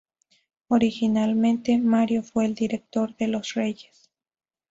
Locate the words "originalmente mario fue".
0.67-2.45